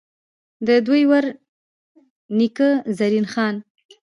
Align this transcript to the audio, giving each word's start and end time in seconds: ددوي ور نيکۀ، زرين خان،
ددوي 0.67 1.03
ور 1.11 1.25
نيکۀ، 2.37 2.69
زرين 2.97 3.25
خان، 3.33 3.55